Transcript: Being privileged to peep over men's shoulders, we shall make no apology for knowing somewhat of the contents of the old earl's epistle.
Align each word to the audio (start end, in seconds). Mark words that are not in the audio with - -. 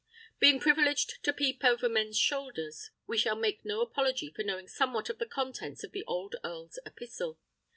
Being 0.39 0.59
privileged 0.59 1.23
to 1.25 1.31
peep 1.31 1.63
over 1.63 1.87
men's 1.87 2.17
shoulders, 2.17 2.89
we 3.05 3.19
shall 3.19 3.35
make 3.35 3.63
no 3.63 3.81
apology 3.81 4.31
for 4.31 4.41
knowing 4.41 4.67
somewhat 4.67 5.11
of 5.11 5.19
the 5.19 5.27
contents 5.27 5.83
of 5.83 5.91
the 5.91 6.03
old 6.05 6.37
earl's 6.43 6.79
epistle. 6.87 7.37